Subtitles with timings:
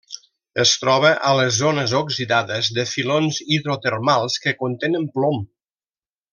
[0.61, 5.43] Es troba a les zones oxidades de filons hidrotermals que contenen plom.